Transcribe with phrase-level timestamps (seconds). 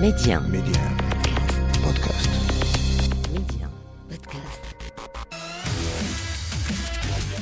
[0.00, 0.96] ميديان ميديان
[1.84, 2.30] بودكاست
[3.32, 3.70] ميديان
[4.10, 4.60] بودكاست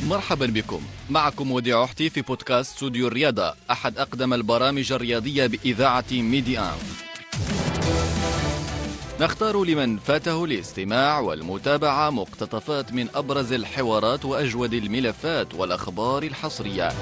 [0.08, 0.80] مرحبا بكم.
[1.10, 6.78] معكم وديع أحتي في بودكاست استوديو الرياضة أحد أقدم البرامج الرياضية بإذاعة ميديان
[9.20, 16.92] نختار لمن فاته الاستماع والمتابعة مقتطفات من أبرز الحوارات وأجود الملفات والأخبار الحصرية.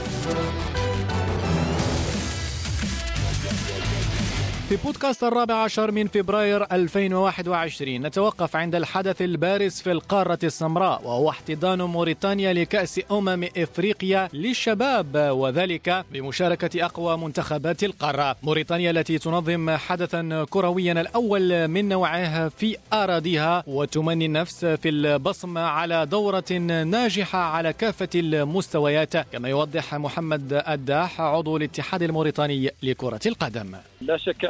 [4.73, 11.31] في بودكاست الرابع عشر من فبراير 2021 نتوقف عند الحدث البارز في القارة السمراء وهو
[11.31, 18.37] احتضان موريتانيا لكأس أمم إفريقيا للشباب وذلك بمشاركة أقوى منتخبات القارة.
[18.43, 26.07] موريتانيا التي تنظم حدثا كرويا الأول من نوعه في أراضيها وتمني النفس في البصم على
[26.07, 26.53] دورة
[26.85, 29.17] ناجحة على كافة المستويات.
[29.17, 33.77] كما يوضح محمد الداح عضو الاتحاد الموريتاني لكرة القدم.
[34.01, 34.45] لا شك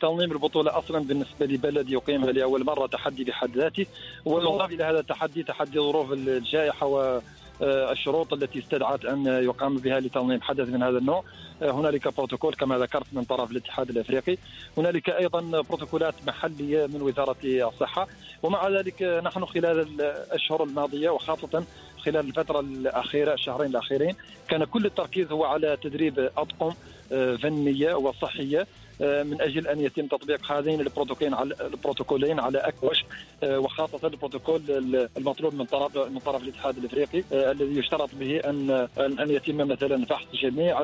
[0.00, 3.86] تنظيم البطولة أصلا بالنسبة لبلد يقيمها لأول مرة تحدي بحد ذاته
[4.24, 7.20] والاضافه إلى هذا التحدي تحدي ظروف الجائحة و
[7.62, 11.24] الشروط التي استدعت أن يقام بها لتنظيم حدث من هذا النوع.
[11.62, 14.36] هنالك بروتوكول كما ذكرت من طرف الاتحاد الأفريقي.
[14.78, 18.08] هنالك أيضا بروتوكولات محلية من وزارة الصحة.
[18.42, 21.64] ومع ذلك نحن خلال الأشهر الماضية وخاصة
[21.98, 24.14] خلال الفترة الأخيرة الشهرين الأخيرين
[24.48, 26.74] كان كل التركيز هو على تدريب أطقم
[27.36, 28.66] فنية وصحية.
[29.02, 33.04] من أجل أن يتم تطبيق هذين البروتوكولين على البروتوكولين على أكوش
[33.44, 34.62] وخاصة البروتوكول
[35.16, 40.26] المطلوب من طرف من طرف الاتحاد الإفريقي الذي يشترط به ان ان يتم مثلا فحص
[40.42, 40.82] جميع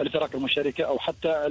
[0.00, 1.46] الفرق المشاركه أو حتى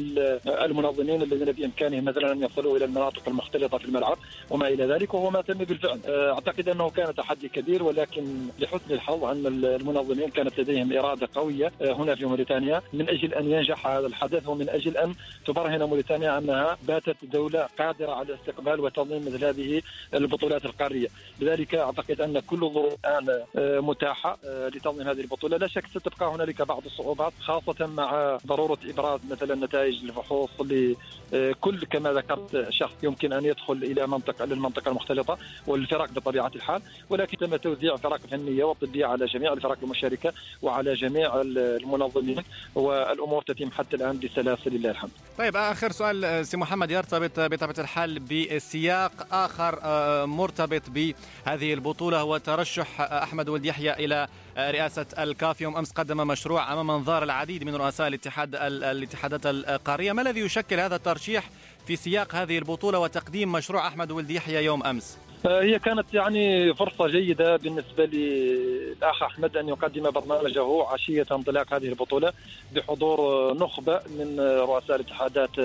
[0.47, 4.17] المنظمين الذين بإمكانهم مثلا أن يصلوا إلى المناطق المختلطة في الملعب
[4.49, 5.99] وما إلى ذلك وهو ما تم بالفعل.
[6.07, 8.23] أعتقد أنه كان تحدي كبير ولكن
[8.59, 13.87] لحسن الحظ أن المنظمين كانت لديهم إرادة قوية هنا في موريتانيا من أجل أن ينجح
[13.87, 15.13] هذا الحدث ومن أجل أن
[15.45, 19.81] تبرهن موريتانيا أنها باتت دولة قادرة على استقبال وتنظيم مثل هذه
[20.13, 21.07] البطولات القارية،
[21.39, 23.43] لذلك أعتقد أن كل الظروف الآن
[23.81, 29.65] متاحة لتنظيم هذه البطولة، لا شك ستبقى هنالك بعض الصعوبات خاصة مع ضرورة إبراز مثلا
[29.65, 35.37] نتائج الفحوص لكل كما ذكرت شخص يمكن أن يدخل إلى منطقة للمنطقه المختلطة
[35.67, 41.41] والفرق بطبيعة الحال، ولكن تم توزيع فرق فنية وطبية على جميع الفرق المشاركة وعلى جميع
[41.41, 42.43] المنظمين
[42.75, 45.11] والأمور تتم حتى الآن بسلاسه لله الحمد.
[45.37, 49.79] طيب آخر سؤال سي محمد يرتبط بطبيعة الحال بسياق آخر
[50.25, 54.27] مرتبط بهذه البطولة هو ترشح أحمد ولد يحيى إلى
[54.57, 55.61] رئاسة الكاف.
[55.61, 60.11] يوم أمس قدم مشروع أمام أنظار العديد من رؤساء الاتحاد الاتحادات القارية.
[60.11, 61.49] ما الذي يشكل هذا الترشيح
[61.87, 67.07] في سياق هذه البطولة وتقديم مشروع أحمد ولد يحيى يوم أمس؟ هي كانت يعني فرصة
[67.07, 72.33] جيدة بالنسبة للأخ أحمد أن يقدم برنامجه عشية انطلاق هذه البطولة
[72.75, 75.55] بحضور نخبة من رؤساء الاتحادات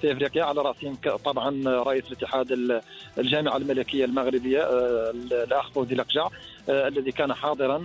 [0.00, 2.80] في أفريقيا على رأسهم طبعا رئيس الاتحاد
[3.18, 4.62] الجامعة الملكية المغربية
[5.32, 6.28] الأخ فوزي لقجع
[6.68, 7.78] الذي كان حاضرا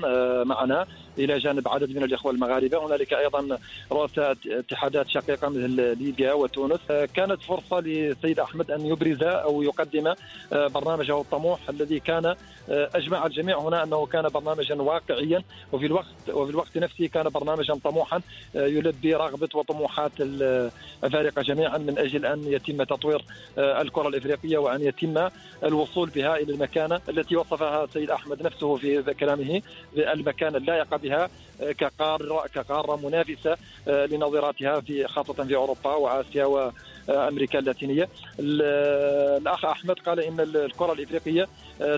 [0.44, 0.86] معنا
[1.18, 3.58] إلى جانب عدد من الإخوة المغاربة، هنالك أيضا
[3.92, 6.80] رؤساء اتحادات شقيقة مثل ليبيا وتونس،
[7.14, 10.14] كانت فرصة للسيد أحمد أن يبرز أو يقدم
[10.52, 12.36] برنامجه الطموح الذي كان
[12.70, 18.22] أجمع الجميع هنا أنه كان برنامجا واقعيا وفي الوقت وفي الوقت نفسه كان برنامجا طموحا
[18.56, 23.26] يلبي رغبة وطموحات الافارقه جميعا من أجل أن يتم تطوير
[23.58, 25.30] الكرة الإفريقية وأن يتم
[25.64, 29.62] الوصول بها إلى المكانة التي وصفها السيد أحمد نفسه في كلامه
[29.98, 31.30] المكان اللائقه بها
[31.78, 36.72] كقارة كقارة منافسة لنظيراتها في خاصة في أوروبا وآسيا
[37.08, 38.10] وامريكا اللاتينية.
[38.40, 41.48] الأخ أحمد قال إن الكرة الإفريقية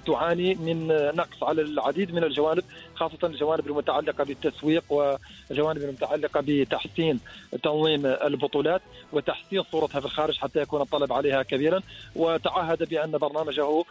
[0.08, 2.64] تعاني من نقص على العديد من الجوانب
[2.96, 7.20] خاصة الجوانب المتعلقة بالتسويق والجوانب المتعلقة بتحسين
[7.64, 8.82] تنظيم البطولات
[9.14, 11.82] وتحسين صورتها في الخارج حتى يكون الطلب عليها كبيرا
[12.16, 13.84] وتعهد بأن برنامجه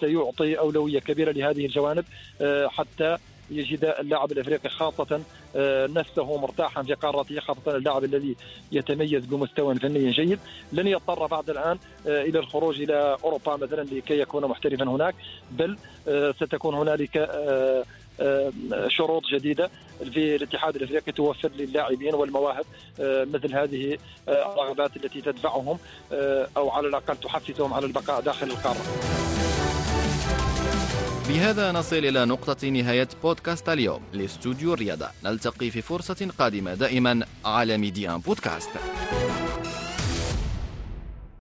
[0.00, 2.04] سيعطي أولوية كبيرة لهذه الجوانب
[2.66, 3.18] حتى
[3.50, 5.20] يجد اللاعب الإفريقي خاصه
[5.86, 8.36] نفسه مرتاحا في قارته خاصه اللاعب الذي
[8.72, 10.38] يتميز بمستوى فني جيد
[10.72, 15.14] لن يضطر بعد الآن إلى الخروج إلى أوروبا مثلا لكي يكون محترفا هناك
[15.50, 15.78] بل
[16.36, 17.30] ستكون هنالك
[18.88, 19.70] شروط جديدة
[20.12, 22.64] في الاتحاد الإفريقي توفر للاعبين والمواهب
[23.00, 25.78] مثل هذه الرغبات التي تدفعهم
[26.56, 28.80] أو على الأقل تحفزهم على البقاء داخل القارة.
[31.28, 35.08] بهذا نصل إلى نقطة نهاية بودكاست اليوم لإستوديو الرياضة.
[35.24, 38.70] نلتقي في فرصة قادمة دائما على ميديان بودكاست.